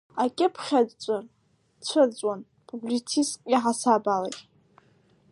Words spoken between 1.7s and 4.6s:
дцәырҵуан публицистк иаҳасаб алагьы.